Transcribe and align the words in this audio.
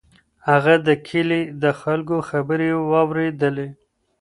هغه 0.49 0.73
د 0.87 0.89
کلي 1.07 1.41
د 1.63 1.65
خلکو 1.81 2.15
خبرې 2.29 2.69
واورېدلې. 2.91 3.67